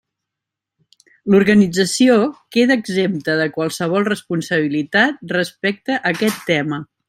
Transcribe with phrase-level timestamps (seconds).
[1.33, 2.15] L'organització
[2.57, 6.83] queda exempta de qualsevol responsabilitat respecte a aquest tema.